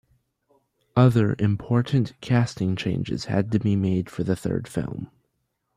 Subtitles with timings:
[0.95, 5.11] Other important casting changes had to be made for the third film.